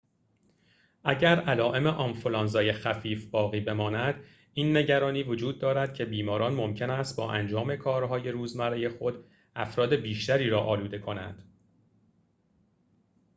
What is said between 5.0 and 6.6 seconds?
وجود دارد که بیماران